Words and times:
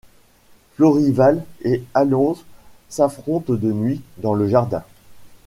Florival 0.77 1.45
et 1.61 1.83
Alonze 1.93 2.43
s'affrontent 2.89 3.53
de 3.53 3.71
nuit 3.71 4.01
dans 4.17 4.33
le 4.33 4.47
jardin. 4.47 4.83